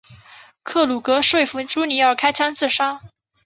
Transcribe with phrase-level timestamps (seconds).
[0.63, 3.01] 克鲁格说服朱尼尔开枪自杀。